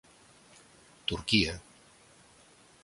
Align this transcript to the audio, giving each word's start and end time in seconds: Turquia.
Turquia. 1.11 1.55